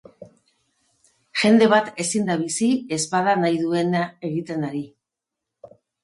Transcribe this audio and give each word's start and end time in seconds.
Jende 1.41 1.65
bat 1.73 1.91
ezin 2.03 2.31
da 2.31 2.37
bizi 2.43 2.69
ez 2.97 2.99
bada 3.11 3.35
nahi 3.41 3.59
duena 3.65 4.01
egiten 4.31 4.65
ari. 4.71 4.81